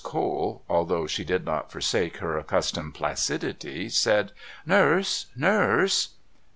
Cole, 0.03 0.63
although 0.67 1.05
she 1.05 1.23
did 1.23 1.45
not 1.45 1.71
forsake 1.71 2.17
her 2.17 2.35
accustomed 2.35 2.95
placidity, 2.95 3.87
said: 3.87 4.31
"Nurse... 4.65 5.27
Nurse..." 5.35 6.15